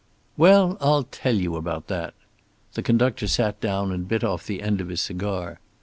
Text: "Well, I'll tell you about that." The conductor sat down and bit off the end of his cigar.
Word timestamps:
"Well, 0.35 0.79
I'll 0.81 1.03
tell 1.03 1.35
you 1.35 1.55
about 1.55 1.85
that." 1.85 2.15
The 2.73 2.81
conductor 2.81 3.27
sat 3.27 3.61
down 3.61 3.91
and 3.91 4.07
bit 4.07 4.23
off 4.23 4.47
the 4.47 4.63
end 4.63 4.81
of 4.81 4.89
his 4.89 5.01
cigar. 5.01 5.59